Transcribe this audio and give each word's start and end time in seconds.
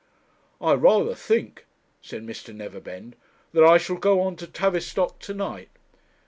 'I 0.61 0.73
rather 0.77 1.13
think,' 1.13 1.67
said 2.01 2.25
Mr. 2.25 2.55
Neverbend, 2.55 3.15
'that 3.53 3.63
I 3.63 3.77
shall 3.77 3.97
go 3.97 4.21
on 4.21 4.35
to 4.37 4.47
Tavistock 4.47 5.19
to 5.19 5.35
night.' 5.35 5.69